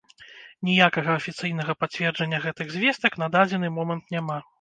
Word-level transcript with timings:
Ніякага 0.69 1.09
афіцыйнага 1.19 1.75
пацверджання 1.81 2.39
гэтых 2.45 2.73
звестак 2.77 3.19
на 3.25 3.29
дадзены 3.37 3.71
момант 3.77 4.03
няма. 4.17 4.41